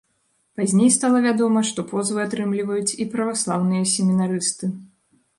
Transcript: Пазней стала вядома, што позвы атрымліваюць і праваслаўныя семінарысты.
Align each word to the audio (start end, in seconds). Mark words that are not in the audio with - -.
Пазней 0.59 0.87
стала 0.93 1.17
вядома, 1.25 1.59
што 1.71 1.83
позвы 1.91 2.23
атрымліваюць 2.23 2.95
і 3.05 3.07
праваслаўныя 3.11 3.83
семінарысты. 3.93 4.71